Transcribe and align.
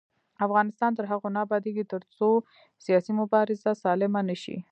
افغانستان 0.45 0.91
تر 0.97 1.05
هغو 1.11 1.27
نه 1.35 1.39
ابادیږي، 1.45 1.83
ترڅو 1.93 2.29
سیاسي 2.85 3.11
مبارزه 3.21 3.71
سالمه 3.83 4.21
نشي. 4.29 4.55